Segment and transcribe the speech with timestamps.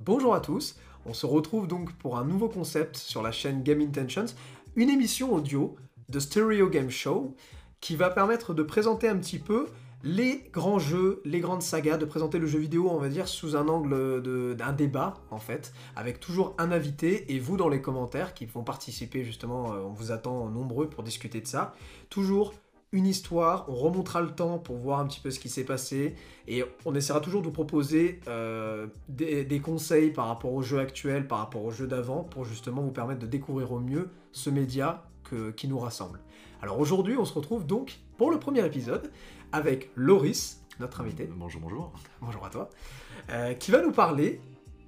[0.00, 0.76] Bonjour à tous,
[1.06, 4.26] on se retrouve donc pour un nouveau concept sur la chaîne Game Intentions,
[4.76, 5.74] une émission audio
[6.08, 7.34] de Stereo Game Show
[7.80, 9.66] qui va permettre de présenter un petit peu
[10.04, 13.56] les grands jeux, les grandes sagas, de présenter le jeu vidéo, on va dire, sous
[13.56, 18.34] un angle d'un débat, en fait, avec toujours un invité et vous dans les commentaires
[18.34, 21.74] qui vont participer, justement, euh, on vous attend nombreux pour discuter de ça.
[22.08, 22.54] Toujours
[22.92, 26.14] une histoire, on remontera le temps pour voir un petit peu ce qui s'est passé
[26.46, 30.78] et on essaiera toujours de vous proposer euh, des, des conseils par rapport aux jeux
[30.78, 34.48] actuels, par rapport aux jeux d'avant, pour justement vous permettre de découvrir au mieux ce
[34.48, 36.20] média que- qui nous rassemble.
[36.62, 39.10] Alors aujourd'hui, on se retrouve donc pour le premier épisode
[39.52, 41.28] avec Loris, notre invité.
[41.30, 41.92] Bonjour, bonjour.
[42.22, 42.70] Bonjour à toi.
[43.30, 44.40] euh, qui va nous parler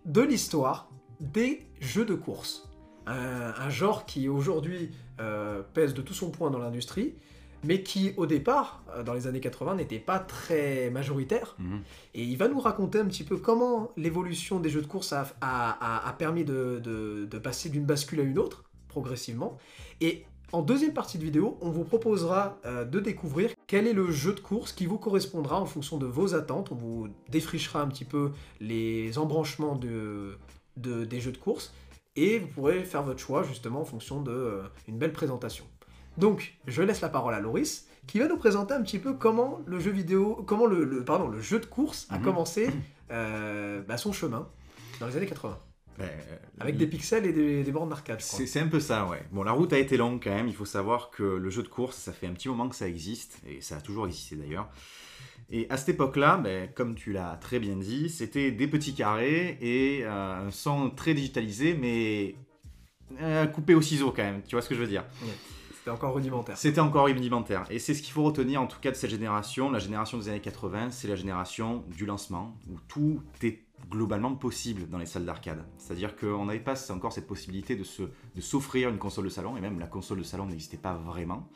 [0.06, 0.88] de l'histoire
[1.20, 2.66] des jeux de course.
[3.06, 7.14] Un, un genre qui aujourd'hui euh, pèse de tout son poids dans l'industrie,
[7.64, 11.54] mais qui au départ, euh, dans les années 80, n'était pas très majoritaire.
[11.58, 11.80] Mhm.
[12.14, 15.22] Et il va nous raconter un petit peu comment l'évolution des jeux de course a,
[15.40, 15.70] a-
[16.04, 19.58] a- a permis de, de- de passer d'une bascule à une autre, progressivement.
[20.00, 24.10] Et en deuxième partie de vidéo, on vous proposera euh, de découvrir quel est le
[24.10, 26.72] jeu de course qui vous correspondra en fonction de vos attentes.
[26.72, 30.36] On vous défrichera un petit peu les embranchements de,
[30.76, 31.72] de- des jeux de course.
[32.16, 35.64] Et vous pourrez faire votre choix justement en fonction d'une belle présentation.
[36.16, 39.60] Donc, je laisse la parole à Loris, qui va nous présenter un petit peu comment
[39.66, 42.24] le jeu vidéo, comment le, le- pardon, le jeu de course a Mhm.
[42.24, 42.70] commencé
[43.10, 44.48] euh, bah, son chemin
[45.00, 45.58] dans les années 80,
[45.98, 46.08] Ben,
[46.58, 48.20] avec des pixels et des, des bornes d'arcade.
[48.20, 49.22] c'est un peu ça, ouais.
[49.32, 50.48] Bon, la route a été longue quand même.
[50.48, 52.88] Il faut savoir que le jeu de course, ça fait un petit moment que ça
[52.88, 54.68] existe, et ça a toujours existé d'ailleurs.
[55.50, 59.58] Et à cette époque-là, ben, comme tu l'as très bien dit, c'était des petits carrés
[59.60, 62.34] et euh, un son très digitalisé, mais
[63.20, 64.42] euh, coupé au ciseau quand même.
[64.46, 65.04] Tu vois ce que je veux dire?
[65.80, 66.56] C'était encore rudimentaire.
[66.58, 67.64] C'était encore rudimentaire.
[67.70, 69.70] Et c'est ce qu'il faut retenir en tout cas de cette génération.
[69.70, 74.88] La génération des années 80, c'est la génération du lancement, où tout est globalement possible
[74.90, 75.64] dans les salles d'arcade.
[75.78, 79.56] C'est-à-dire qu'on n'avait pas encore cette possibilité de se- de s'offrir une console de salon,
[79.56, 81.48] et même la console de salon n'existait pas vraiment.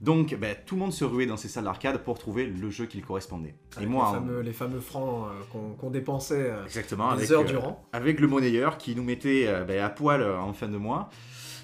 [0.00, 2.86] Donc ben, tout le monde se ruait dans ces salles d'arcade pour trouver le jeu
[2.86, 3.56] qui le correspondait.
[3.80, 7.22] Et moi, les, en- fameux, les fameux francs euh, qu'on qu'on dépensait euh, exactement, des
[7.24, 7.84] avec, heures euh, durant.
[7.92, 11.10] avec le monnayeur qui nous mettait euh, ben, à poil en fin de mois.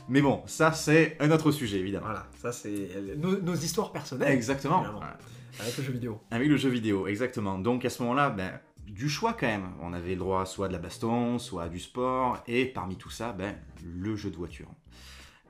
[0.08, 2.06] Mais bon, ça c'est un autre sujet évidemment.
[2.06, 4.80] Voilà, ça c'est nos, nos histoires personnelles Exactement.
[4.82, 5.16] Voilà.
[5.60, 6.20] avec le jeu vidéo.
[6.30, 7.58] Avec le jeu vidéo, exactement.
[7.58, 8.52] Donc à ce moment-là, ben,
[8.86, 9.70] du choix quand même.
[9.80, 13.32] On avait le droit soit de la baston, soit du sport, et parmi tout ça,
[13.32, 13.54] ben,
[13.96, 14.68] le jeu de voiture.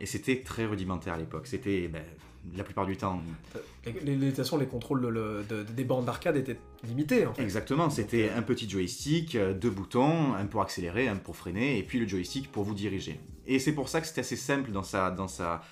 [0.01, 1.47] Et c'était très rudimentaire à l'époque.
[1.49, 2.03] C'était ben,
[2.57, 3.21] la plupart du temps.
[3.87, 7.27] Les, les, de toute façon, les contrôles de, le- de- des bornes d'arcade étaient limités
[7.27, 7.43] en fait.
[7.43, 11.79] Exactement, c'était euh, un petit joystick, euh, deux boutons, un pour accélérer, un pour freiner,
[11.79, 13.19] et puis le joystick pour vous diriger.
[13.47, 15.63] Et c'est pour ça que c'était assez simple dans sa, dans sa,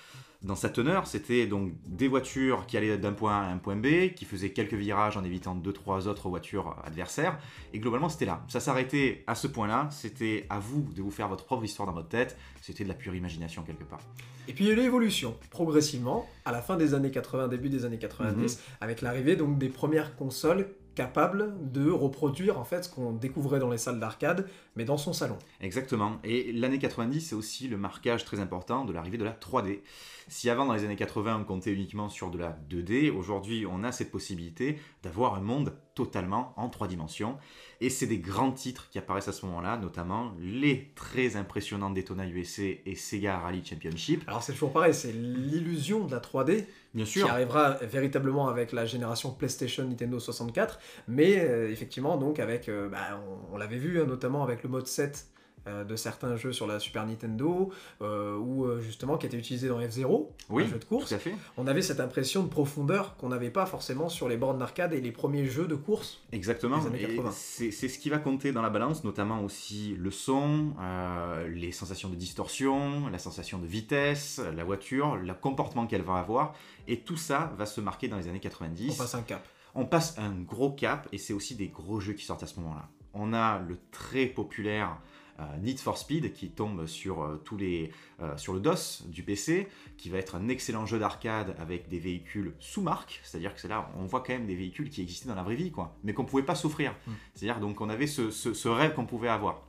[0.43, 1.07] dans sa teneur.
[1.07, 4.51] C'était donc des voitures qui allaient d'un point A à un point B, qui faisaient
[4.51, 7.39] quelques virages en évitant deux, trois autres voitures adversaires.
[7.73, 8.43] Et globalement, c'était là.
[8.47, 9.89] Ça s'arrêtait à ce point-là.
[9.91, 12.37] C'était à vous de vous faire votre propre histoire dans votre tête.
[12.61, 14.01] C'était de la pure imagination quelque part.
[14.47, 17.69] Et puis il y a eu l'évolution, progressivement, à la fin des années 80, début
[17.69, 22.89] des années 90, avec l'arrivée donc des premières consoles capables de reproduire en fait ce
[22.89, 25.37] qu'on découvrait dans les salles d'arcade, mais dans son salon.
[25.61, 26.19] Exactement.
[26.23, 29.79] Et l'année 90, c'est aussi le marquage très important de l'arrivée de la 3D.
[30.27, 33.83] Si avant, dans les années 80, on comptait uniquement sur de la 2D, aujourd'hui, on
[33.83, 37.37] a cette possibilité d'avoir un monde totalement en trois dimensions.
[37.81, 42.27] Et c'est des grands titres qui apparaissent à ce moment-là, notamment les très impressionnants Daytona
[42.27, 44.23] USA et Sega Rally Championship.
[44.27, 48.71] Alors c'est toujours pareil, c'est l'illusion de la 3D Bien qui sûr, arrivera véritablement avec
[48.71, 53.77] la génération PlayStation Nintendo 64, mais euh, effectivement donc avec, euh, bah, on, on l'avait
[53.77, 55.32] vu hein, notamment avec le mode 7 euh,
[55.65, 59.79] de certains jeux sur la Super Nintendo, euh, ou euh, justement qui était utilisé dans
[59.79, 61.09] F-Zero, oui, un jeu de course.
[61.09, 61.35] tout à fait.
[61.57, 65.01] on avait cette impression de profondeur qu'on n'avait pas forcément sur les bornes d'arcade et
[65.01, 66.21] les premiers jeux de course.
[66.31, 66.77] Exactement.
[66.77, 67.31] Les années Et 80.
[67.33, 71.71] C'est c'est ce qui va compter dans la balance, notamment aussi le son, euh, les
[71.71, 76.53] sensations de distorsion, la sensation de vitesse, la voiture, le comportement qu'elle va avoir.
[76.87, 78.91] Et tout ça va se marquer dans les années 90.
[78.93, 79.47] On passe un cap.
[79.75, 82.59] On passe un gros cap et c'est aussi des gros jeux qui sortent à ce
[82.59, 82.89] moment-là.
[83.13, 85.12] On a le très populaire euh,
[85.61, 87.91] Need for Speed qui tombe sur euh, tous les
[88.21, 91.99] euh, sur le DOS du PC, qui va être un excellent jeu d'arcade avec des
[91.99, 95.27] véhicules sous marque, c'est-à-dire que c'est là on voit quand même des véhicules qui existaient
[95.29, 96.91] dans la vraie vie quoi, mais qu'on pouvait pas s'offrir.
[97.07, 97.11] Mm.
[97.33, 99.61] C'est-à-dire donc on avait ce, ce- ce rêve qu'on pouvait avoir.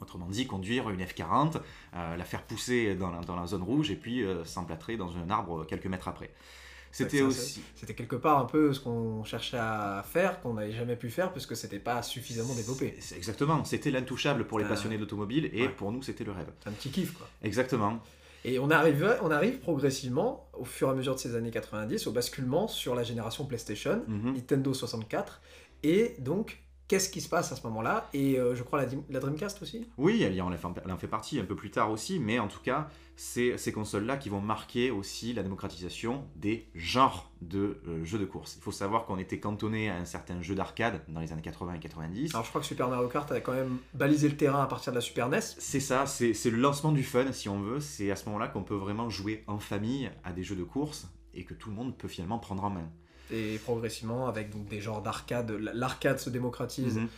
[0.00, 1.60] Autrement dit, conduire une F40,
[1.94, 5.16] euh, la faire pousser dans la, dans la zone rouge et puis euh, s'emplâtrer dans
[5.16, 6.30] un arbre quelques mètres après.
[6.96, 7.60] C'était aussi.
[7.74, 11.32] C'était quelque part un peu ce qu'on cherchait à faire, qu'on n'avait jamais pu faire,
[11.32, 12.94] puisque c'était pas suffisamment développé.
[13.00, 15.68] C'est- Exactement, c'était l'intouchable pour les passionnés d'automobile et ouais.
[15.68, 16.46] pour nous c'était le rêve.
[16.62, 17.28] C'est un petit kiff, quoi.
[17.42, 17.98] Exactement.
[18.46, 22.06] Et on arrive, on arrive progressivement, au fur et à mesure de ces années 90,
[22.06, 24.34] au basculement sur la génération PlayStation, Mhm.
[24.34, 25.40] Nintendo 64,
[25.82, 29.20] et donc qu'est-ce qui se passe à ce moment-là Et euh, je crois la, la
[29.20, 32.18] Dreamcast aussi Oui, elle en, fait, elle en fait partie un peu plus tard aussi,
[32.18, 37.30] mais en tout cas, c'est ces consoles-là qui vont marquer aussi la démocratisation des genres
[37.40, 38.56] de euh, jeux de course.
[38.56, 41.74] Il faut savoir qu'on était cantonné à un certain jeu d'arcade dans les années 80
[41.74, 42.34] et 90.
[42.34, 44.92] Alors je crois que Super Mario Kart a quand même balisé le terrain à partir
[44.92, 45.40] de la Super NES.
[45.40, 47.80] C'est ça, c'est le lancement du fun si on veut.
[47.80, 51.08] C'est à ce moment-là qu'on peut vraiment jouer en famille à des jeux de course
[51.34, 52.88] et que tout le monde peut finalement prendre en main.
[53.30, 56.98] Et progressivement, avec donc, des genres d'arcade, l'arcade se démocratise.
[56.98, 57.08] Mhm.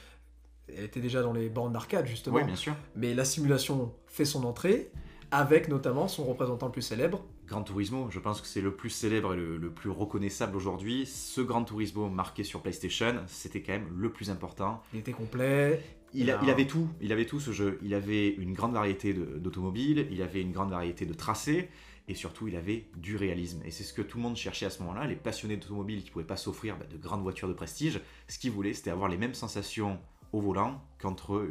[0.76, 2.36] Elle était déjà dans les bornes d'arcade, justement.
[2.36, 2.74] Oui, bien sûr.
[2.96, 4.90] Mais la simulation fait son entrée,
[5.30, 7.24] avec notamment son représentant le plus célèbre.
[7.46, 11.06] Gran Turismo, je pense que c'est le plus célèbre et le, plus reconnaissable aujourd'hui.
[11.06, 14.82] Ce Gran Turismo marqué sur PlayStation, c'était quand même le plus important.
[14.92, 15.80] Il était complet.
[16.12, 17.78] Il, il, avait tout, il avait tout ce jeu.
[17.82, 21.68] Il avait une grande variété d'automobiles, il avait une grande variété de tracés,
[22.08, 23.60] et surtout il avait du réalisme.
[23.64, 26.08] Et c'est ce que tout le monde cherchait à ce moment-là, les passionnés d'automobile qui
[26.08, 29.08] ne pouvaient pas s'offrir bah, de grandes voitures de prestige, ce qu'ils voulaient c'était avoir
[29.08, 29.98] les mêmes sensations
[30.32, 31.48] au volant qu'entre euh,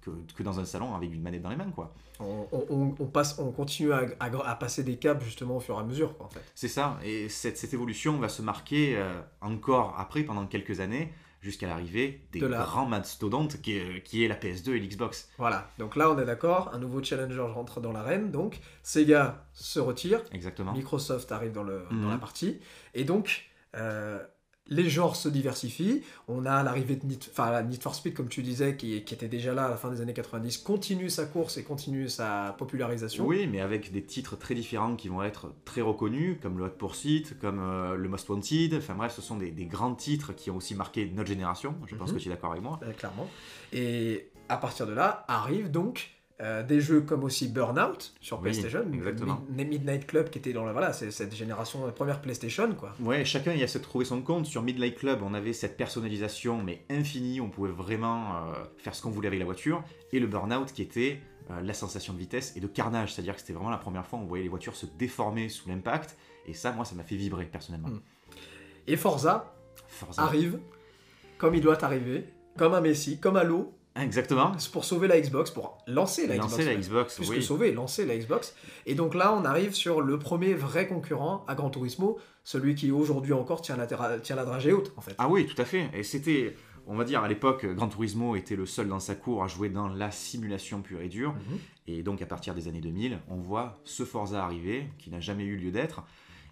[0.00, 1.94] que, dans un salon avec une manette dans les mains quoi.
[2.18, 6.28] On, passe, on continue à, passer des caps justement au fur et à mesure en
[6.28, 6.40] fait.
[6.54, 11.66] C'est ça, et cette, évolution va se marquer euh, encore après pendant quelques années jusqu'à
[11.66, 15.30] l'arrivée des grands mastodontes qui est, qui est la PS2 et l'Xbox.
[15.38, 19.80] Voilà, donc là on est d'accord, un nouveau challenger rentre dans l'arène, donc Sega se
[19.80, 20.72] retire, Exactement.
[20.72, 22.20] Microsoft arrive dans, le, dans la mhm.
[22.20, 22.60] partie,
[22.94, 24.22] et donc euh,
[24.70, 26.02] les genres se diversifient.
[26.28, 29.52] On a l'arrivée de Need, enfin, Need for Speed, comme tu disais, qui, était déjà
[29.52, 33.26] là à la fin des années 90, continue sa course et continue sa popularisation.
[33.26, 36.70] Oui, mais avec des titres très différents qui vont être très reconnus, comme le Hot
[36.70, 38.74] Pursuit, comme euh, le Most Wanted.
[38.74, 41.74] Enfin bref, ce sont des, grands titres qui ont aussi marqué notre génération.
[41.86, 42.16] Je pense mhm.
[42.16, 42.78] que tu es d'accord avec moi.
[42.82, 43.28] Euh, clairement.
[43.72, 48.84] Et à partir de là, arrive donc euh, des jeux comme aussi Burnout sur PlayStation,
[48.92, 49.44] exactement.
[49.50, 52.94] Midnight Club qui était dans la voilà, c'est cette génération la première PlayStation quoi.
[53.00, 54.46] Ouais, chacun y a trouvé son compte.
[54.46, 59.02] Sur Midnight Club, on avait cette personnalisation mais infinie, on pouvait vraiment euh, faire ce
[59.02, 59.84] qu'on voulait avec la voiture.
[60.12, 61.20] Et le Burnout qui était
[61.50, 64.18] euh, la sensation de vitesse et de carnage, c'est-à-dire que c'était vraiment la première fois
[64.18, 66.16] où on voyait les voitures se déformer sous l'impact.
[66.46, 67.88] Et ça, moi, ça m'a fait vibrer personnellement.
[67.88, 68.00] Hmm.
[68.86, 69.54] Et Forza,
[69.88, 70.58] Forza arrive
[71.36, 74.52] comme il doit arriver, comme un Messi, comme à l'eau Exactement.
[74.58, 76.66] C'est pour sauver la Xbox, pour lancer la lancer Xbox.
[76.66, 78.54] la Xbox, Plus que sauver, lancer la Xbox.
[78.86, 82.92] Et donc là, on arrive sur le premier vrai concurrent à Gran Turismo, celui qui
[82.92, 85.14] aujourd'hui encore tient la, tient la dragée haute, en fait.
[85.18, 85.90] Ah oui, tout à fait.
[85.92, 86.56] Et c'était,
[86.86, 89.68] on va dire, à l'époque, Gran Turismo était le seul dans sa cour à jouer
[89.68, 91.32] dans la simulation pure et dure.
[91.32, 91.58] Mhm.
[91.88, 95.44] Et donc, à partir des années 2000, on voit ce Forza arriver, qui n'a jamais
[95.44, 96.04] eu lieu d'être,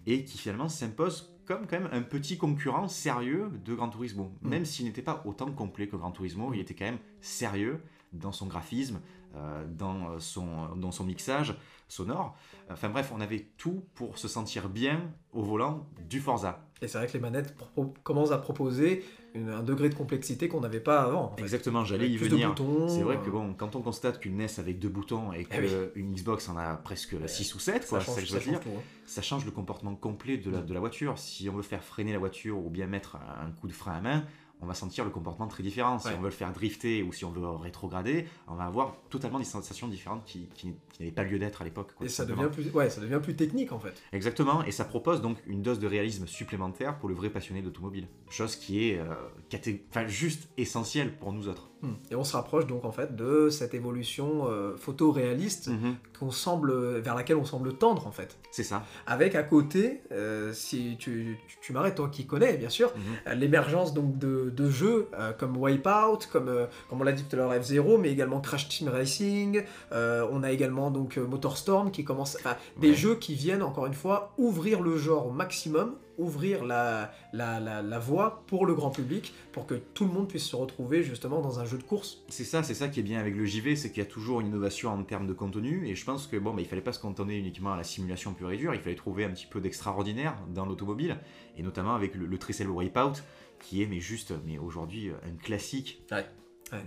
[0.05, 4.31] et qui finalement s'impose comme quand même un petit concurrent sérieux de Gran Turismo.
[4.43, 4.49] Mm.
[4.49, 7.81] Même s'il n'était pas autant complet que Gran Turismo, il était quand même sérieux
[8.13, 9.01] dans son graphisme,
[9.35, 11.57] euh, dans, son, dans son mixage
[11.87, 12.37] sonore.
[12.69, 16.63] Enfin bref, on avait tout pour se sentir bien au volant du Forza.
[16.83, 17.55] Et c'est vrai que les manettes
[18.03, 19.03] commencent à proposer
[19.35, 21.35] un degré de complexité qu'on n'avait pas avant.
[21.37, 22.55] Exactement, j'allais y venir.
[22.87, 26.13] C'est vrai que bon, quand on constate qu'une NES avec deux boutons et eh qu'une
[26.13, 28.81] Xbox en a presque 6 ou 7, ça, change, ça, dire, hein.
[29.05, 31.17] ça change le comportement complet de la, de la voiture.
[31.17, 34.01] Si on veut faire freiner la voiture ou bien mettre un coup de frein à
[34.01, 34.25] main,
[34.61, 35.99] on va sentir le comportement très différent.
[35.99, 39.39] Si on veut le faire drifter ou si on veut rétrograder, on va avoir totalement
[39.39, 41.91] des sensations différentes qui, qui, n'avaient pas lieu d'être à l'époque.
[42.01, 44.01] Et ça devient, plus, ouais, ça devient plus technique en fait.
[44.11, 48.07] Exactement, et ça propose donc une dose de réalisme supplémentaire pour le vrai passionné d'automobile.
[48.29, 51.68] Chose qui est euh, juste essentielle pour nous autres.
[52.11, 55.95] Et on se rapproche donc en fait de cette évolution euh, photoréaliste mhm.
[56.17, 58.37] qu'on semble, vers laquelle on semble tendre en fait.
[58.51, 58.83] C'est ça.
[59.07, 63.39] Avec à côté, euh, si tu, tu, m'arrêtes, toi qui connais bien sûr, mhm.
[63.39, 65.07] l'émergence donc de, de jeux
[65.37, 68.89] comme Wipeout, comme, comme on l'a dit tout à l'heure F0, mais également Crash Team
[68.89, 69.63] Racing.
[69.91, 72.37] on a également donc Motorstorm qui commence,
[72.77, 77.59] des jeux qui viennent encore une fois ouvrir le genre au maximum ouvrir la, la,
[77.59, 81.41] la, voie pour le grand public, pour que tout le monde puisse se retrouver justement
[81.41, 82.23] dans un jeu de course.
[82.27, 84.41] C'est ça, c'est ça qui est bien avec le JV, c'est qu'il y a toujours
[84.41, 86.93] une innovation en termes de contenu, et je pense que bon, bah, il fallait pas
[86.93, 89.61] se contenter uniquement à la simulation pure et dure, il fallait trouver un petit peu
[89.61, 91.17] d'extraordinaire dans l'automobile,
[91.57, 93.23] et notamment avec le, le Wipeout,
[93.59, 96.03] qui est mais juste, mais aujourd'hui un classique.
[96.11, 96.25] Ouais.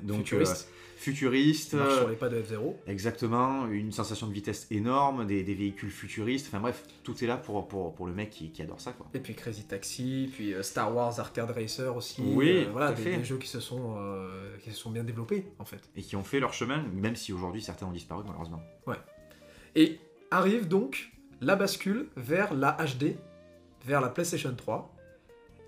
[0.02, 0.68] Donc, futuriste.
[0.68, 1.70] Euh, futuriste.
[1.70, 2.74] sur les pas de F0.
[2.86, 7.66] Exactement, une sensation de vitesse énorme, des, véhicules futuristes, enfin bref, tout est là pour,
[7.68, 8.92] pour, pour le mec qui, qui, adore ça.
[8.92, 9.06] Quoi.
[9.14, 12.22] Et puis Crazy Taxi, puis euh, Star Wars Arcade Racer aussi.
[12.24, 13.96] Oui, euh, voilà, des, jeux qui se, sont,
[14.62, 15.80] qui se sont bien développés en fait.
[15.96, 18.62] Et qui ont fait leur chemin, même si aujourd'hui certains ont disparu malheureusement.
[18.86, 18.96] Ouais.
[19.74, 19.98] Et
[20.30, 23.16] arrive donc la bascule vers la HD,
[23.84, 24.94] vers la PlayStation 3.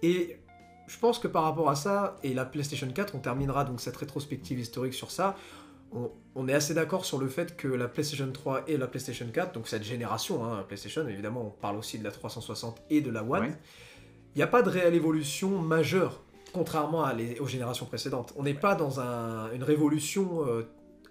[0.02, 0.38] Et
[0.86, 3.96] je pense que par rapport à ça, et la PlayStation 4, on terminera donc cette
[3.96, 5.36] rétrospective historique sur ça,
[6.34, 9.52] on, est assez d'accord sur le fait que la PlayStation 3 et la PlayStation 4,
[9.54, 13.22] donc cette génération, hein, PlayStation, évidemment, on parle aussi de la 360 et de la
[13.22, 13.56] One,
[14.34, 16.20] il n'y a pas de réelle évolution majeure
[16.52, 18.32] contrairement à les- aux générations précédentes.
[18.36, 20.62] On n'est pas dans un- une révolution euh,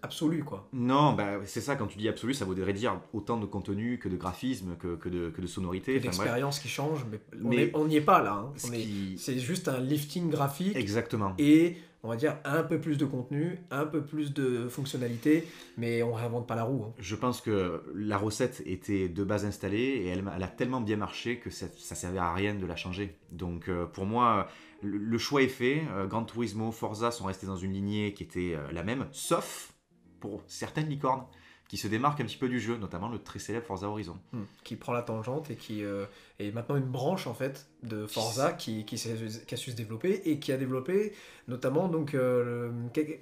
[0.03, 0.67] absolue, quoi.
[0.73, 4.09] Non, bah, c'est ça, quand tu dis absolu, ça voudrait dire autant de contenu que
[4.09, 5.99] de graphisme, que, que de, que de sonorité.
[6.07, 8.33] Enfin, qui change, mais, on Mais- est- on n'y est pas là.
[8.33, 8.53] hein.
[8.55, 11.33] Ce qui- C'est juste un lifting graphique Exactement.
[11.39, 16.03] et on va dire un peu plus de contenu, un peu plus de fonctionnalités, mais
[16.03, 16.83] on réinvente pas la roue.
[16.83, 16.93] hein.
[16.99, 20.97] Je pense que la recette était de base installée et elle, elle a tellement bien
[20.97, 23.15] marché que ça, ça servait à rien de la changer.
[23.31, 24.47] Donc euh, pour moi,
[24.81, 25.83] le, le choix est fait.
[25.93, 29.72] Euh, Gran Turismo, Forza sont restés dans une lignée qui était euh, la même, sauf
[30.23, 31.25] pour certaines licornes
[31.67, 34.15] qui se démarquent un petit peu du jeu, notamment le très célèbre Forza Horizon.
[34.31, 34.43] Hmm.
[34.63, 36.05] Qui prend la tangente et qui euh,
[36.39, 40.21] est maintenant une branche en fait de Forza qui, qui, qui a su se développer
[40.29, 41.11] et qui a développé
[41.49, 43.19] notamment donc euh, le-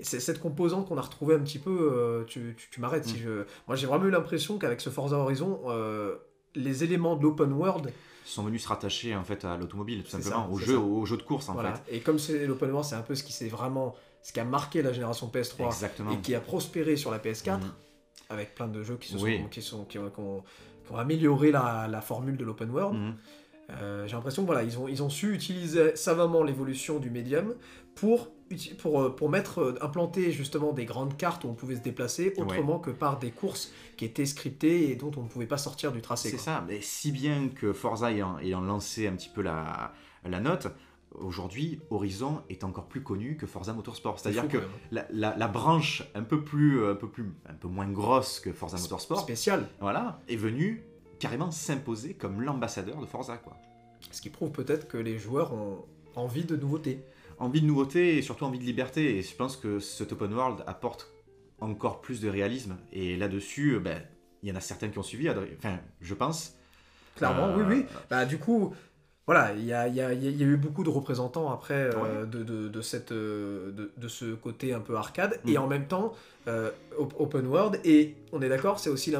[0.00, 1.90] cette composante qu'on a retrouvée un petit peu.
[1.92, 3.24] euh, tu tu- tu m'arrêtes si Hmm.
[3.24, 3.44] je.
[3.66, 5.60] Moi j'ai vraiment eu l'impression qu'avec ce Forza Horizon,
[6.54, 7.92] les éléments de l'open world
[8.24, 10.80] sont venus se rattacher en fait à l'automobile, tout simplement, ça, au jeu, ça.
[10.80, 11.74] au jeu de course en Voilà.
[11.74, 11.96] fait.
[11.96, 13.94] Et comme c'est l'open world, c'est un peu ce qui s'est vraiment,
[14.26, 16.10] ce qui a marqué la génération PS3 Exactement.
[16.10, 17.72] et qui a prospéré sur la PS4 Mhm.
[18.28, 19.38] avec plein de jeux qui se Oui.
[19.40, 20.42] sont, qui sont, qui ont, qui ont-
[20.84, 22.98] qui ont amélioré la, la formule de l'open world.
[22.98, 23.14] Mhm.
[23.70, 27.54] Euh, J'ai l'impression que voilà, ils ont, ils ont su utiliser savamment l'évolution du médium
[27.94, 28.28] pour,
[28.78, 32.32] pour, euh, pour mettre, euh, implanter justement des grandes cartes où on pouvait se déplacer
[32.36, 35.92] autrement que par des courses qui étaient scriptées et dont on ne pouvait pas sortir
[35.92, 36.30] du tracé.
[36.30, 39.92] C'est ça, mais si bien que Forza ayant, ayant lancé un petit peu la,
[40.24, 40.66] la note,
[41.20, 44.18] aujourd'hui, Horizon est encore plus connu que Forza Motorsport.
[44.18, 47.68] C'est C'est-à-dire que la, la- la branche un peu, plus, un, peu plus, un peu
[47.68, 49.68] moins grosse que Forza Motorsport, Spécial.
[49.80, 50.82] voilà, est venue
[51.18, 53.36] carrément s'imposer comme l'ambassadeur de Forza.
[53.38, 53.56] Quoi.
[54.10, 57.02] Ce qui prouve peut-être que les joueurs ont envie de nouveautés.
[57.38, 59.16] Envie de nouveauté et surtout envie de liberté.
[59.18, 61.12] Et je pense que cet open world apporte
[61.60, 62.76] encore plus de réalisme.
[62.92, 64.02] Et là-dessus, euh, ben,
[64.42, 66.54] il y en a certaines qui ont suivi, enfin, je pense.
[67.16, 67.86] Clairement, Euh, oui, oui.
[68.10, 68.74] Bah, du coup,
[69.26, 71.90] voilà, il y a, il y a- il y a eu beaucoup de représentants après
[71.94, 75.48] euh, de, de, de cette, euh, de, de ce côté un peu arcade, Mm.
[75.48, 76.12] et en même temps
[76.48, 79.12] euh, op- open world, et on est d'accord, c'est aussi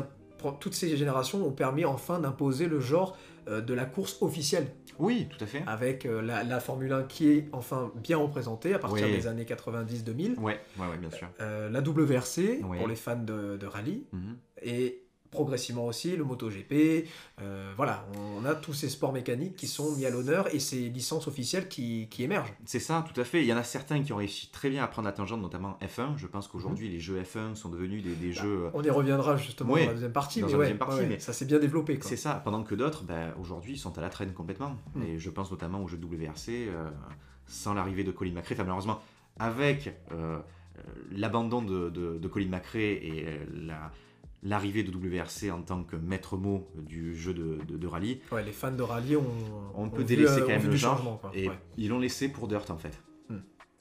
[0.61, 3.17] toutes ces générations ont permis enfin d'imposer le genre
[3.49, 4.69] euh, de la course officielle,
[5.01, 5.65] Oui, tout à fait.
[5.67, 9.13] avec la, la Formule 1 qui est enfin bien représentée à partir Oui.
[9.13, 11.29] des années 90-2000, Ouais, ouais, ouais, bien sûr.
[11.41, 12.79] la WRC Oui.
[12.79, 14.37] pour les fans de, rallye, Mhm.
[14.63, 17.07] et progressivement aussi le MotoGP.
[17.41, 18.07] Euh, voilà,
[18.39, 21.69] on a tous ces sports mécaniques qui sont mis à l'honneur et ces licences officielles
[21.69, 22.53] qui, qui émergent.
[22.65, 23.43] C'est ça, tout à fait.
[23.43, 25.79] Il y en a certains qui ont réussi très bien à prendre la tangente, notamment
[25.83, 26.17] F1.
[26.17, 28.65] Je pense qu'aujourd'hui, les jeux F1 sont devenus des, des Bah, jeux.
[28.67, 30.97] euh, On y reviendra justement Oui, dans la deuxième partie, dans mais ouais, deuxième partie,
[31.01, 31.99] ouais, mais- ça s'est bien développé.
[32.03, 34.77] C'est ça, pendant que d'autres, ben, aujourd'hui, ils sont à la traîne complètement.
[34.95, 35.03] Mm.
[35.03, 36.89] Et je pense notamment aux jeux WRC, euh,
[37.47, 39.01] sans l'arrivée de Colin McRae, enfin malheureusement,
[39.39, 40.39] avec euh,
[41.11, 43.91] l'abandon de, de- de Colin McRae et la-
[44.49, 48.45] l'arrivée de WRC en tant que maître mot du jeu de, de- de rallye, Ouais,
[48.45, 49.25] les fans de rallye ont,
[49.75, 50.97] on ont peut délaisser euh, quand même le genre.
[50.97, 51.17] changement.
[51.17, 51.31] Quoi.
[51.35, 53.03] Et Ouais, ils l'ont laissé pour Dirt en fait.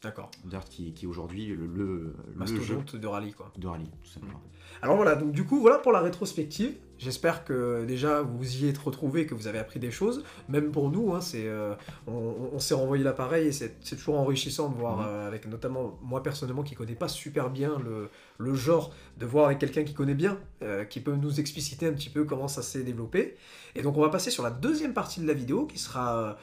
[0.01, 3.33] D'accord, Dirt qui, qui est aujourd'hui le, le, le jeu de rallye.
[3.33, 3.51] Quoi.
[3.57, 4.39] de rallye, tout simplement.
[4.83, 6.75] Alors voilà, donc du coup, voilà pour la rétrospective.
[6.97, 10.23] J'espère que déjà vous y êtes retrouvés, que vous avez appris des choses.
[10.47, 11.73] Même pour nous, hein, c'est, euh,
[12.07, 15.05] on, s'est renvoyé l'appareil et c'est toujours enrichissant de voir, Mhm.
[15.07, 19.47] euh, avec notamment moi personnellement qui connais pas super bien le, le genre, de voir
[19.47, 22.61] avec quelqu'un qui connaît bien, euh, qui peut nous expliciter un petit peu comment ça
[22.61, 23.35] s'est développé.
[23.75, 26.37] Et donc on va passer sur la deuxième partie de la vidéo qui sera,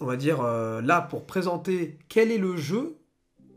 [0.00, 2.96] on va dire, là pour présenter quel est le jeu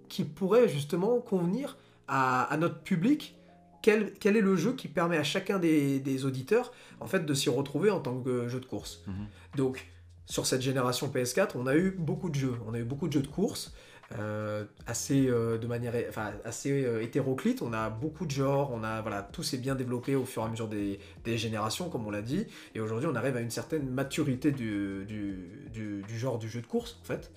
[0.10, 1.78] qui pourrait justement convenir
[2.10, 3.38] à, à notre public
[3.82, 7.34] quel, quel est le jeu qui permet à chacun des, des auditeurs en fait de
[7.34, 9.04] s'y retrouver en tant que jeu de course.
[9.08, 9.14] Mhm.
[9.58, 9.88] Donc
[10.26, 13.14] sur cette génération PS4, on a eu beaucoup de jeux, on a eu beaucoup de
[13.14, 13.74] jeux de course.
[14.18, 18.84] euh, assez euh, de manière enfin assez euh, hétéroclite on a beaucoup de genres on
[18.84, 22.08] a voilà tout s'est bien développé au fur et à mesure des, des générations comme
[22.08, 26.18] on l'a dit et aujourd'hui on arrive à une certaine maturité du, du, du- du
[26.18, 27.30] genre du jeu de course en fait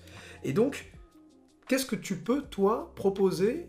[0.43, 0.91] et donc
[1.67, 3.67] qu'est-ce que tu peux toi proposer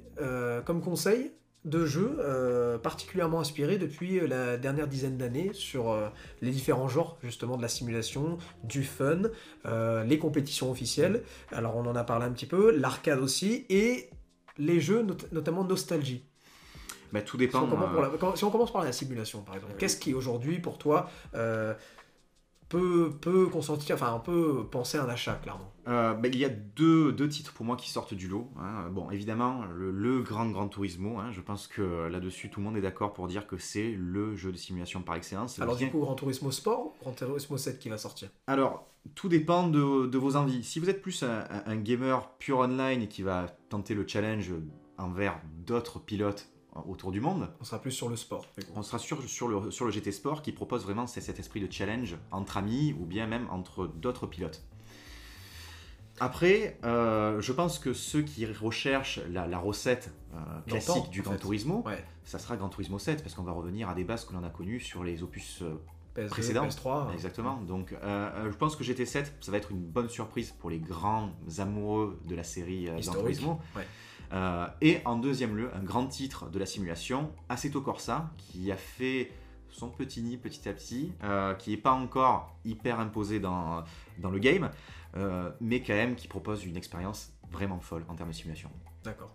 [0.65, 1.31] comme conseil
[1.65, 6.09] de jeux euh, particulièrement inspirés depuis euh, la dernière dizaine d'années sur euh,
[6.43, 9.23] les différents genres justement de la simulation, du fun,
[9.67, 11.23] euh, les compétitions officielles.
[11.53, 14.11] Alors on en a parlé un petit peu, l'arcade aussi et
[14.59, 16.25] les jeux not- notamment nostalgie.
[17.13, 17.63] Bah, tout Si dépend.
[17.63, 21.09] on, la, si on commence par la simulation par exemple, qu'est-ce qui aujourd'hui pour toi
[22.79, 25.71] peut, peut consentir, enfin peut penser à un achat clairement.
[25.87, 28.49] Euh, bah, il y a deux, deux titres pour moi qui sortent du lot.
[28.59, 28.89] hein.
[28.91, 31.19] Bon, évidemment, le, le grand Grand Turismo.
[31.19, 31.31] hein.
[31.31, 34.51] Je pense que là-dessus, tout le monde est d'accord pour dire que c'est le jeu
[34.51, 35.59] de simulation par excellence.
[35.61, 38.29] Alors Bien- du coup Gran Turismo Sport, ou Gran Turismo 7 qui va sortir?
[38.47, 40.65] Alors, tout dépend de, de vos envies.
[40.65, 44.53] Si vous êtes plus un, un- gamer pure online et qui va tenter le challenge
[44.97, 46.49] envers d'autres pilotes
[46.89, 48.47] autour du monde, On sera plus sur le sport.
[48.75, 51.71] on sera sur, sur, le, sur le GT Sport qui propose vraiment cet esprit de
[51.73, 54.63] challenge entre amis ou bien même entre d'autres pilotes.
[56.21, 61.37] Après, euh, je pense que ceux qui recherchent la, la recette euh, classique du Gran.
[61.37, 62.05] Turismo, Ouais.
[62.25, 64.49] ça sera Gran Turismo 7 parce qu'on va revenir à des bases que l'on a
[64.51, 65.75] connues sur les opus euh,
[66.17, 66.67] PS2, précédent.
[66.69, 67.13] PS3.
[67.15, 67.57] Exactement.
[67.63, 72.21] Donc, je pense que GT7, ça va être une bonne surprise pour les grands amoureux
[72.27, 73.61] de la série Gran Turismo.
[73.75, 73.85] ouais.
[74.33, 78.77] Euh, et en deuxième lieu, un grand titre de la simulation, Assetto Corsa, qui a
[78.77, 79.31] fait
[79.71, 83.83] son petit nid petit à petit, euh, qui n'est pas encore hyper imposé dans,
[84.19, 84.71] dans le game,
[85.17, 88.71] euh, mais quand même qui propose une expérience vraiment folle en termes de simulation.
[89.05, 89.31] D'accord.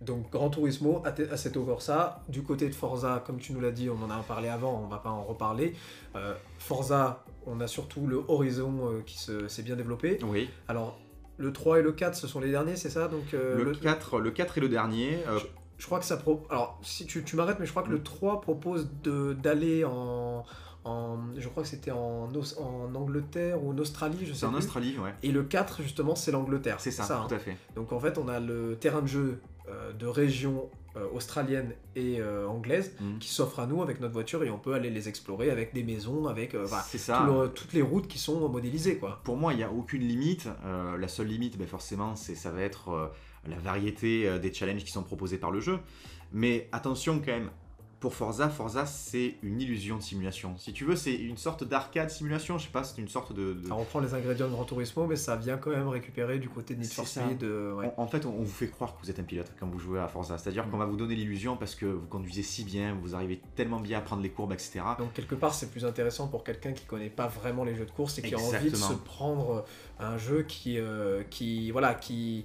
[0.00, 4.02] Donc Gran Turismo, Assetto Corsa, du côté de Forza, comme tu nous l'as dit, on
[4.02, 5.74] en a parlé avant, on va pas en reparler.
[6.14, 10.18] Euh, Forza, on a surtout le Horizon euh, qui se- s'est bien développé.
[10.26, 10.98] Oui, Alors,
[11.36, 14.20] le 3 et le 4, ce sont les derniers, c'est ça Donc euh, le, 4,
[14.20, 15.18] le 4 est le dernier.
[15.28, 15.38] euh,
[15.78, 16.42] Je crois que ça pro...
[16.50, 18.02] Alors, si tu, tu m'arrêtes, mais je crois que le Mm.
[18.04, 20.44] 3 propose de- d'aller en,
[20.84, 21.18] en...
[21.36, 22.28] Je crois que c'était en,
[22.60, 24.58] en Angleterre ou en Australie, je sais c'est en plus.
[24.58, 25.12] Australie, ouais.
[25.22, 26.76] Et le 4, justement, c'est l'Angleterre.
[26.78, 27.26] C'est ça, hein.
[27.28, 27.56] tout à fait.
[27.74, 32.20] Donc en fait, on a le terrain de jeu euh, de région euh, australienne et
[32.20, 33.18] euh, anglaise Mhm.
[33.18, 35.82] qui s'offre à nous avec notre voiture et on peut aller les explorer avec des
[35.82, 36.66] maisons, avec euh,
[37.26, 39.20] tout le- toutes les routes qui sont modélisées quoi.
[39.24, 40.48] Pour moi, il n'y a aucune limite.
[40.64, 43.06] Euh, la seule limite, ben, forcément, c'est ça va être euh,
[43.48, 45.78] la variété des challenges qui sont proposés par le jeu.
[46.32, 47.50] Mais attention quand même,
[48.00, 50.56] pour Forza, Forza, c'est une illusion de simulation.
[50.58, 52.58] Si tu veux, c'est une sorte d'arcade simulation.
[52.58, 53.54] Je sais pas, c'est une sorte de.
[53.54, 56.48] de- Ça reprend les ingrédients de Gran Turismo, mais ça vient quand même récupérer du
[56.50, 57.06] côté de Need for.
[57.06, 57.42] Speed.
[57.44, 57.90] euh, ouais.
[57.96, 59.78] En, en fait, on, on vous fait croire que vous êtes un pilote quand vous
[59.78, 60.36] jouez à Forza.
[60.36, 63.80] C'est-à-dire qu'on va vous donner l'illusion parce que vous conduisez si bien, vous arrivez tellement
[63.80, 64.80] bien à prendre les courbes, etc.
[64.98, 67.90] Donc quelque part, c'est plus intéressant pour quelqu'un qui connaît pas vraiment les jeux de
[67.90, 69.64] course et qui a envie de se prendre
[69.98, 72.44] un jeu qui, euh, qui voilà, qui,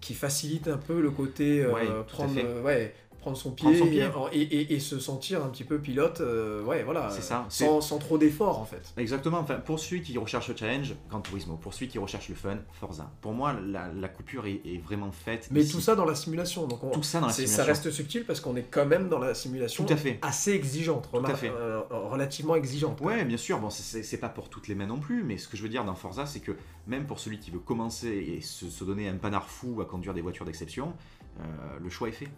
[0.00, 2.94] qui facilite un peu le côté euh, Ouais, prendre, euh, ouais,
[3.26, 4.08] prendre son pied, Prendre son pied.
[4.34, 7.44] Et, et- et se sentir un petit peu pilote, euh, ouais, voilà, C'est ça.
[7.48, 8.92] sans, sans trop d'efforts en fait.
[8.96, 11.56] Exactement, enfin, pour celui qui recherche le challenge, Gran Turismo.
[11.56, 13.10] Pour celui qui recherche le fun, Forza.
[13.20, 15.48] Pour moi, la, la coupure est, est vraiment faite.
[15.50, 15.72] Mais ici.
[15.72, 17.56] tout ça dans la simulation, donc on- Tout ça dans la simulation.
[17.56, 20.20] ça reste subtil parce qu'on est quand même dans la simulation Tout à fait.
[20.22, 21.50] assez exigeante, à remar- fait.
[21.50, 23.00] euh, relativement exigeante.
[23.00, 25.56] Ouais, bien sûr, bon, c'est- pas pour toutes les mains non plus, mais ce que
[25.56, 26.52] je veux dire dans Forza, c'est que
[26.86, 30.14] même pour celui qui veut commencer et se, se donner un panard fou à conduire
[30.14, 30.92] des voitures d'exception,
[31.40, 31.42] euh,
[31.82, 32.28] le choix est fait.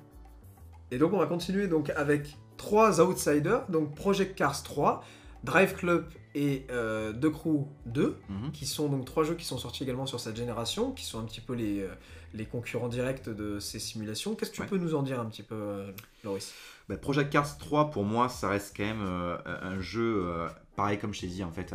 [0.91, 5.05] Et donc on va continuer donc avec trois outsiders, donc Project Cars 3,
[5.45, 8.51] Drive Club et euh, The Crew 2, Mhm.
[8.53, 11.25] qui sont donc trois jeux qui sont sortis également sur cette génération, qui sont un
[11.25, 11.89] petit peu les, euh,
[12.35, 14.35] les concurrents directs de ces simulations.
[14.35, 14.69] Qu'est-ce que tu Ouais.
[14.69, 15.91] peux nous en dire un petit peu, euh,
[16.25, 16.53] Loris?
[16.89, 20.99] Bah, Project Cars 3, pour moi, ça reste quand même euh, un jeu, euh, pareil
[20.99, 21.73] comme je t'ai dit, en fait,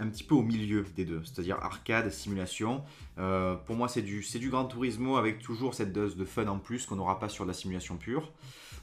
[0.00, 2.82] un petit peu au milieu des deux, c'est-à-dire arcade, simulation.
[3.18, 6.58] Euh, pour moi, c'est du, du Gran Turismo avec toujours cette dose de fun en
[6.58, 8.32] plus qu'on n'aura pas sur la simulation pure.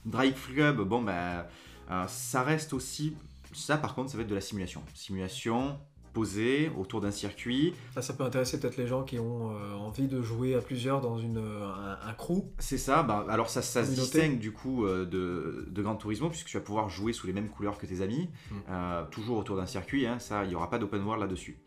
[0.06, 1.50] Drive Club, bon, bah,
[1.90, 3.16] euh, ça reste aussi.
[3.54, 4.84] Ça, par contre, ça va être de la simulation.
[4.94, 5.80] Simulation
[6.78, 7.74] autour d'un circuit.
[7.94, 11.02] Ça, ça peut intéresser peut-être les gens qui ont euh, envie de jouer à plusieurs
[11.02, 12.44] dans une, euh, un, un crew.
[12.60, 16.30] C'est ça, bah, alors ça, ça se distingue du coup euh, de, de Gran Turismo
[16.30, 19.10] puisque tu vas pouvoir jouer sous les mêmes couleurs que tes amis, Mm.
[19.12, 21.58] toujours autour d'un circuit, hein, ça il n'y aura pas d'open world là-dessus.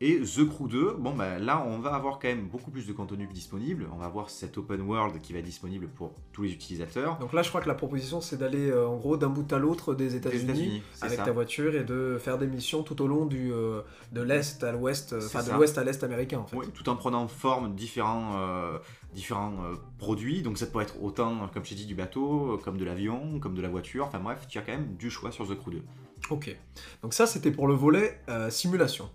[0.00, 2.92] Et The Crew 2, bon bah là on va avoir quand même beaucoup plus de
[2.92, 6.52] contenu disponible, on va avoir cet open world qui va être disponible pour tous les
[6.52, 7.18] utilisateurs.
[7.18, 9.58] Donc là, je crois que la proposition, c'est d'aller euh, en gros d'un bout à
[9.58, 10.84] l'autre des États-Unis.
[11.02, 11.24] Avec ça.
[11.24, 13.80] ta voiture et de faire des missions tout au long du, euh,
[14.12, 16.56] de l'Est à l'Ouest, euh, enfin de l'Ouest à l'Est américain en fait.
[16.56, 18.78] Oui, tout en prenant forme différents, euh,
[19.14, 19.56] différents
[19.98, 20.42] produits.
[20.42, 23.56] Donc ça peut être autant, comme je t'ai dit, du bateau, comme de l'avion, comme
[23.56, 24.06] de la voiture.
[24.06, 25.82] Enfin bref, tu as quand même du choix sur The Crew 2.
[26.30, 26.56] Ok.
[27.02, 29.10] Donc ça, c'était pour le volet simulation.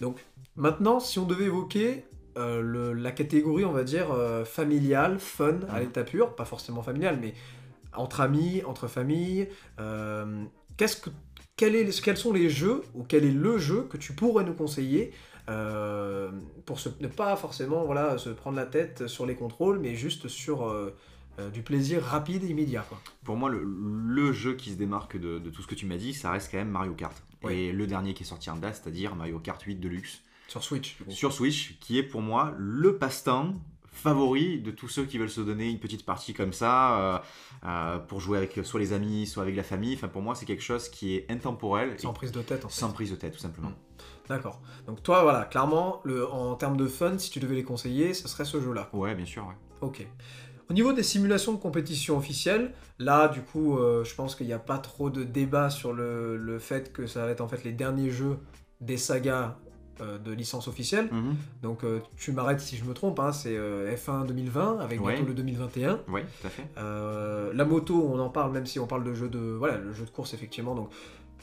[0.00, 0.18] Donc
[0.56, 2.04] maintenant, si on devait évoquer
[2.38, 6.82] euh, le- la catégorie, on va dire, euh, familiale, fun, à l'état pur, pas forcément
[6.82, 7.34] familiale, mais
[7.94, 9.48] entre amis, entre familles,
[9.80, 10.42] euh,
[10.78, 11.10] qu'est-ce que,
[11.56, 14.54] quel est, quels sont les jeux, ou quel est le jeu que tu pourrais nous
[14.54, 15.12] conseiller
[16.64, 20.28] pour se- ne pas forcément voilà, se prendre la tête sur les contrôles, mais juste
[20.28, 20.66] sur
[21.38, 22.84] euh, du plaisir rapide et immédiat.
[22.88, 23.00] Quoi.
[23.24, 25.96] Pour moi, le, le jeu qui se démarque de, de tout ce que tu m'as
[25.96, 27.22] dit, ça reste quand même Mario Kart.
[27.50, 30.96] Et le dernier qui est sorti en date, c'est-à-dire Mario Kart 8 Deluxe Sur Switch,
[31.08, 33.54] sur Switch, qui est pour moi le passe-temps
[33.94, 37.18] favori de tous ceux qui veulent se donner une petite partie comme ça euh,
[37.66, 39.94] euh, pour jouer avec soit les amis, soit avec la famille.
[39.94, 42.74] Enfin, pour moi, c'est quelque chose qui est intemporel Sans prise de tête, en fait.
[42.74, 43.70] sans prise de tête, tout simplement.
[43.70, 43.74] Mm.
[44.28, 44.62] D'accord.
[44.86, 48.28] Donc toi, voilà, clairement, le, en termes de fun, si tu devais les conseiller, ce
[48.28, 48.88] serait ce jeu-là.
[48.92, 49.46] Ouais, bien sûr.
[49.46, 49.54] ouais.
[49.80, 50.06] Ok.
[50.70, 54.52] Au niveau des simulations de compétition officielles, là, du coup, euh, je pense qu'il n'y
[54.52, 57.64] a pas trop de débat sur le, le fait que ça va être en fait
[57.64, 58.38] les derniers jeux
[58.80, 59.56] des sagas
[60.00, 61.08] euh, de licence officielle.
[61.12, 61.36] Mhm.
[61.62, 65.12] Donc euh, tu m'arrêtes si je me trompe, hein, c'est euh, F1 2020 avec Ouais.
[65.14, 66.00] bientôt le 2021.
[66.08, 66.66] Ouais, tout à fait.
[66.76, 70.04] La moto, on en parle même si on parle de jeu de voilà le jeu
[70.04, 70.74] de course effectivement.
[70.74, 70.90] Donc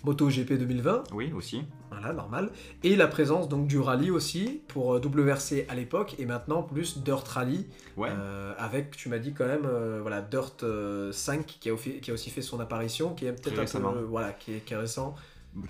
[0.03, 1.63] MotoGP 2020, Oui, aussi.
[1.91, 2.49] voilà, normal,
[2.83, 6.99] et la présence donc du rallye aussi pour euh, WRC à l'époque et maintenant plus
[6.99, 8.09] Dirt Rally Ouais.
[8.11, 11.99] euh, avec, tu m'as dit quand même, euh, voilà, Dirt euh, 5 qui a, offi-
[11.99, 14.73] qui a aussi fait son apparition, qui est peut-être un peu, voilà, qui est, qui
[14.73, 15.15] est récent.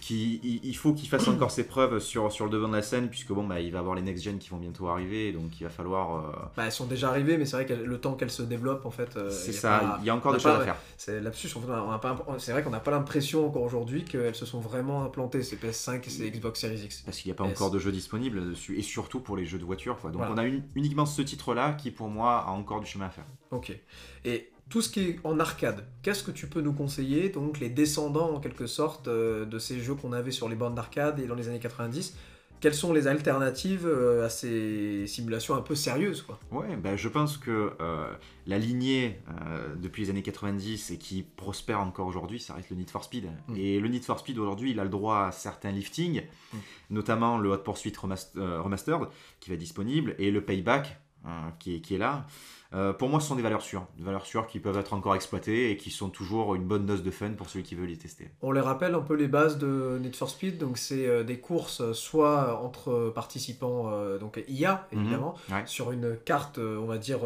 [0.01, 2.81] Qui, il, il faut qu'il fasse encore ses preuves sur, sur le devant de la
[2.81, 5.63] scène, puisque bon, bah, il va avoir les next-gen qui vont bientôt arriver, donc il
[5.63, 6.15] va falloir.
[6.17, 8.85] euh, Bah, elles sont déjà arrivées, mais c'est vrai que le temps qu'elles se développent,
[8.85, 10.75] en fait, euh, c'est ça, pas- il y a encore des choses à faire.
[10.97, 15.43] C'est là-dessus, c'est vrai qu'on n'a pas l'impression encore aujourd'hui qu'elles se sont vraiment implantées,
[15.43, 17.01] ces PS5 et ces Xbox Series X.
[17.03, 19.59] Parce qu'il n'y a pas encore de jeux disponibles dessus, et surtout pour les jeux
[19.59, 19.97] de voiture.
[19.97, 20.11] Quoi.
[20.11, 20.33] Donc Voilà.
[20.33, 23.25] on a une- uniquement ce titre-là qui, pour moi, a encore du chemin à faire.
[23.51, 23.71] Ok.
[24.25, 27.69] Et tout ce qui est en arcade, qu'est-ce que tu peux nous conseiller Donc les
[27.69, 31.25] descendants en quelque sorte euh, de ces jeux qu'on avait sur les bornes d'arcade et
[31.25, 32.15] dans les années 90.
[32.61, 36.37] Quelles sont les alternatives euh, à ces simulations un peu sérieuses quoi?
[36.51, 38.11] Ouais, bah, je pense que euh,
[38.47, 39.17] la lignée
[39.77, 43.29] depuis les années 90 et qui prospère encore aujourd'hui, ça reste le Need for Speed.
[43.47, 43.55] Mm.
[43.55, 46.57] Et le Need for Speed aujourd'hui, il a le droit à certains liftings, Mm.
[46.89, 49.07] notamment le Hot Pursuit Remast- Remastered
[49.39, 50.99] qui va être disponible et le Payback
[51.59, 52.25] qui, est, qui est là.
[52.73, 55.15] Euh, pour moi, ce sont des valeurs sûres, des valeurs sûres qui peuvent être encore
[55.15, 57.97] exploitées et qui sont toujours une bonne dose de fun pour celui qui veut les
[57.97, 58.29] tester.
[58.43, 61.39] On les rappelle un peu les bases de Need for Speed, donc c'est euh, des
[61.39, 65.55] courses euh, soit entre participants, euh, donc IA évidemment, Mhm.
[65.55, 65.63] Ouais.
[65.65, 67.19] sur une carte, on va dire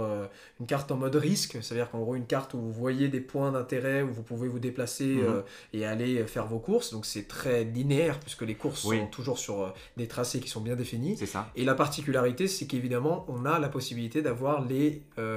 [0.61, 3.51] une carte en mode risque, c'est-à-dire qu'en gros une carte où vous voyez des points
[3.51, 5.23] d'intérêt, où vous pouvez vous déplacer Mhm.
[5.25, 5.41] euh,
[5.73, 8.99] et aller faire vos courses, donc c'est très linéaire puisque les courses Oui.
[8.99, 11.17] sont toujours sur des tracés qui sont bien définis.
[11.17, 11.49] C'est ça.
[11.57, 15.32] Et la particularité, c'est qu'évidemment, on a la possibilité d'avoir les, euh,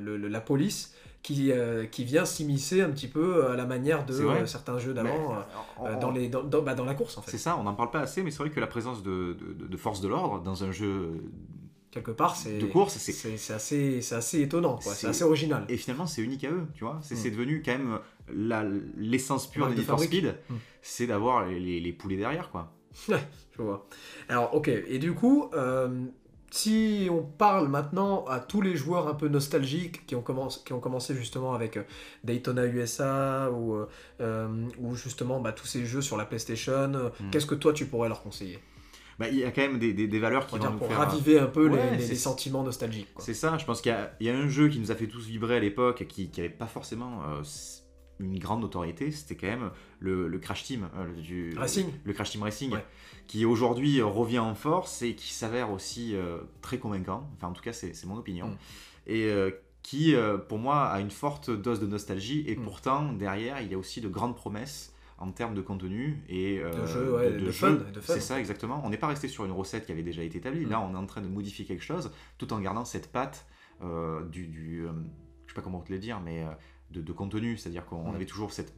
[0.00, 4.04] le- le- la police qui, euh, qui vient s'immiscer un petit peu à la manière
[4.04, 5.36] de C'est euh, certains jeux d'avant
[5.84, 7.38] euh, dans, les, dans, dans- bah, dans la course en C'est fait.
[7.38, 9.76] ça, on n'en parle pas assez, mais c'est vrai que la présence de, de, de-
[9.78, 11.12] forces de l'ordre dans un jeu
[11.90, 15.22] Quelque part, c'est de course, c'est c'est c'est assez, c'est assez étonnant, c'est C'est- assez
[15.22, 15.64] original.
[15.68, 16.98] Et finalement, c'est unique à eux, tu vois.
[17.02, 17.18] C'est Mm.
[17.18, 17.98] c'est devenu quand même
[18.96, 20.00] l'essence pure de Need for.
[20.00, 20.54] Speed, Mm.
[20.82, 22.72] c'est d'avoir les, les- les poulets derrière, quoi.
[23.56, 23.86] Je vois.
[24.28, 24.68] Alors, ok.
[24.68, 26.04] Et du coup, euh,
[26.54, 30.72] si on parle maintenant à tous les joueurs un peu nostalgiques qui ont, commencé, qui
[30.72, 31.82] ont commencé justement avec euh,
[32.22, 33.88] Daytona USA ou, euh,
[34.20, 37.30] euh, ou justement bah, tous ces jeux sur la PlayStation, euh, Mm.
[37.30, 38.60] qu'est-ce que toi tu pourrais leur conseiller?
[39.18, 40.88] Bah, il y a quand même des, des- des valeurs qui vont dire nous Pour
[40.88, 40.98] faire...
[40.98, 43.08] raviver un peu les- Ouais, les, c'est- les sentiments nostalgiques.
[43.18, 44.94] C'est ça, je pense qu'il y, a- il y a un jeu qui nous a
[44.94, 47.42] fait tous vibrer à l'époque et qui n'avait pas forcément euh,
[48.20, 50.88] une grande notoriété, c'était quand même le, le Crash Team.
[50.96, 51.86] euh, du- Racing.
[52.04, 52.84] Le Crash Team Racing, Ouais.
[53.26, 57.28] qui aujourd'hui revient en force et qui s'avère aussi euh, très convaincant.
[57.36, 58.48] Enfin, en tout cas, c'est mon opinion.
[58.48, 58.56] Mm.
[59.08, 59.50] Et euh,
[59.82, 60.14] qui,
[60.48, 62.44] pour moi, a une forte dose de nostalgie.
[62.46, 62.62] Et Mm.
[62.62, 66.70] pourtant, derrière, il y a aussi de grandes promesses en termes de contenu et euh,
[66.82, 68.14] De jeu, ouais, de fun, de fun.
[68.14, 68.80] C'est ça, exactement.
[68.84, 70.66] On n'est pas resté sur une recette qui avait déjà été établie.
[70.66, 70.70] Mm.
[70.70, 73.46] Là, on est en train de modifier quelque chose tout en gardant cette patte
[73.82, 74.92] euh, du, du, euh,
[75.46, 76.44] je sais pas comment te le dire, mais
[76.90, 77.56] de, de contenu.
[77.56, 78.72] C'est-à-dire qu'on avait toujours cette,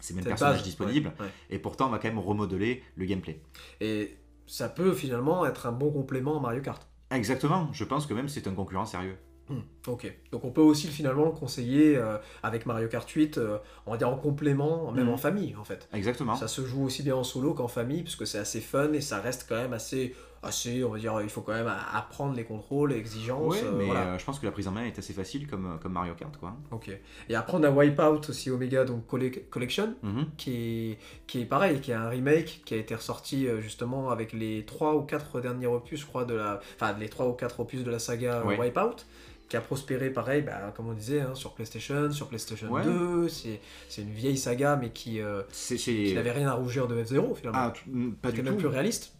[0.00, 1.12] ces mêmes personnages base, disponibles.
[1.18, 1.30] ouais, ouais.
[1.50, 3.40] Et pourtant, on va quand même remodeler le gameplay.
[3.80, 6.86] Et ça peut finalement être un bon complément à Mario Kart.
[7.10, 7.68] Exactement.
[7.72, 9.16] Je pense que même c'est un concurrent sérieux.
[9.48, 10.12] Hmm, ok.
[10.30, 13.96] Donc on peut aussi finalement le conseiller euh, avec Mario Kart 8, euh, on va
[13.96, 15.12] dire en complément, même Mhm.
[15.12, 15.88] en famille en fait.
[15.92, 16.36] Exactement.
[16.36, 19.20] Ça se joue aussi bien en solo qu'en famille, puisque c'est assez fun et ça
[19.20, 22.90] reste quand même assez, assez, on va dire, il faut quand même apprendre les contrôles,
[22.90, 23.54] les exigences.
[23.54, 24.14] Ouais, euh, mais voilà.
[24.14, 26.34] euh, je pense que la prise en main est assez facile comme, comme Mario Kart,
[26.38, 26.56] quoi.
[26.70, 26.90] Ok.
[27.28, 30.26] Et après on a Wipeout aussi Omega donc Colle- Collection, Mhm.
[30.38, 30.52] qui
[30.92, 34.32] est, qui est pareil, qui est un remake qui a été ressorti euh, justement avec
[34.32, 37.60] les 3 ou 4 derniers opus, je crois, de la, enfin les 3 ou 4
[37.60, 38.58] opus de la saga euh, Ouais.
[38.58, 39.04] Wipeout,
[39.50, 42.82] qui a prospéré pareil, bah, comme on disait, hein, sur PlayStation, sur PlayStation Ouais.
[42.84, 43.60] 2, c'est
[43.98, 47.58] une vieille saga mais qui, euh, qui n'avait rien à rougir de F0 finalement.
[47.60, 48.60] Ah, tout- mm, pas qui du est même tout.
[48.60, 49.12] plus réaliste.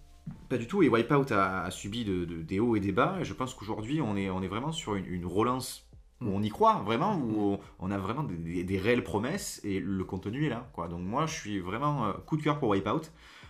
[0.49, 0.83] Pas du tout.
[0.83, 3.17] Et Wipeout a, a subi de- de- des hauts et des bas.
[3.21, 5.87] Et je pense qu'aujourd'hui, on est, on est vraiment sur une, une relance
[6.21, 6.35] où Mm.
[6.35, 9.81] on y croit vraiment, où on, on a vraiment des, des- des réelles promesses et
[9.81, 10.69] le contenu est là.
[10.75, 10.89] Quoi.
[10.89, 13.03] Donc moi, je suis vraiment euh, coup de cœur pour Wipeout.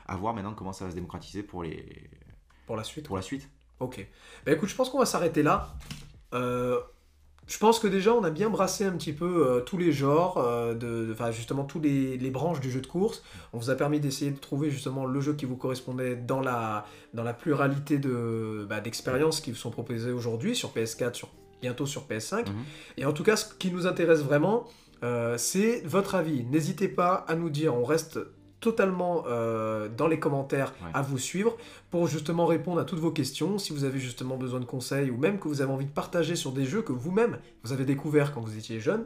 [0.07, 2.11] À voir maintenant comment ça va se démocratiser pour, les,
[2.67, 3.07] Pour la suite.
[3.07, 3.49] pour la suite.
[3.81, 4.07] Ok.
[4.45, 5.75] Bah écoute, je pense qu'on va s'arrêter là.
[6.35, 6.79] Euh,
[7.51, 10.39] je pense que déjà on a bien brassé un petit peu euh, tous les genres,
[10.39, 13.25] euh, de, de- enfin justement tous les, les branches du jeu de course.
[13.53, 16.87] On vous a permis d'essayer de trouver justement le jeu qui vous correspondait dans la,
[17.13, 21.29] dans la pluralité de, bah, d'expériences qui vous sont proposées aujourd'hui sur PS4, sur,
[21.61, 22.49] bientôt sur PS5.
[22.49, 22.55] Mhm.
[22.99, 24.67] Et en tout cas, ce qui nous intéresse vraiment,
[25.03, 26.45] euh, c'est votre avis.
[26.45, 28.21] N'hésitez pas à nous dire, on reste
[28.61, 30.91] totalement euh, dans les commentaires Ouais.
[30.95, 31.57] à vous suivre
[31.91, 33.59] pour justement répondre à toutes vos questions.
[33.59, 36.37] Si vous avez justement besoin de conseils ou même que vous avez envie de partager
[36.37, 39.05] sur des jeux que vous-même vous avez découvert quand vous étiez jeune,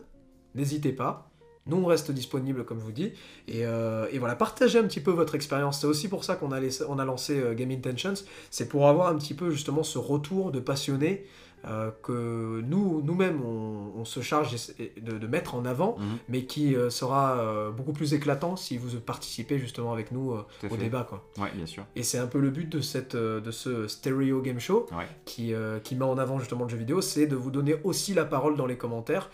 [0.54, 1.30] n'hésitez pas.
[1.66, 3.12] Nous, on reste disponible, comme je vous dis.
[3.48, 5.80] Et, euh, et voilà, partagez un petit peu votre expérience.
[5.80, 8.12] C'est aussi pour ça qu'on a, laissé- on a lancé euh, Game Intentions.
[8.50, 11.24] C'est pour avoir un petit peu justement ce retour de passionnés
[11.66, 13.63] euh, que nous, nous-mêmes, on,
[14.04, 14.54] on se charge
[15.00, 16.18] de, de mettre en avant, Mhm.
[16.28, 20.44] mais qui euh, sera euh, beaucoup plus éclatant si vous participez justement avec nous euh,
[20.64, 20.76] au fait.
[20.76, 21.06] débat.
[21.08, 21.26] Quoi.
[21.38, 21.86] Ouais, bien sûr.
[21.96, 25.06] Et c'est un peu le but de, cette, de ce Stereo Game Show Ouais.
[25.24, 28.26] qui, qui met en avant justement le jeu vidéo, c'est de vous donner aussi la
[28.26, 29.30] parole dans les commentaires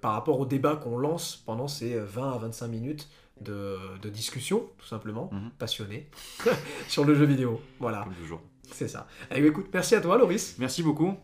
[0.00, 3.08] par rapport au débat qu'on lance pendant ces 20 à 25 minutes
[3.40, 5.50] de, de discussion, tout simplement, Mhm.
[5.58, 6.08] passionnée,
[6.88, 7.60] sur le jeu vidéo.
[7.80, 8.40] Voilà, Comme toujours.
[8.72, 9.06] c'est ça.
[9.30, 10.56] Allez, écoute, merci à toi, Loris.
[10.58, 11.14] Merci beaucoup.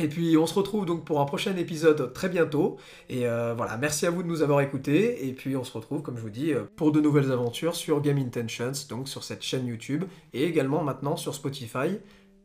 [0.00, 2.78] Et puis on se retrouve donc pour un prochain épisode très bientôt.
[3.08, 5.28] Et euh, voilà, merci à vous de nous avoir écoutés.
[5.28, 8.00] Et puis on se retrouve, comme je vous dis, euh, pour de nouvelles aventures sur
[8.00, 11.98] Game Intentions, donc sur cette chaîne YouTube, et également maintenant sur Spotify.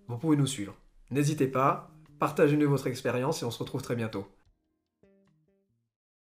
[0.08, 0.76] Vous pouvez nous suivre.
[1.12, 4.35] N'hésitez pas, partagez-nous votre expérience et on se retrouve très bientôt.